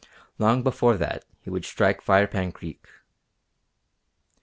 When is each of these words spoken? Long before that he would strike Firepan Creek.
Long 0.39 0.63
before 0.63 0.97
that 0.97 1.25
he 1.43 1.51
would 1.51 1.63
strike 1.63 2.01
Firepan 2.01 2.53
Creek. 2.55 2.87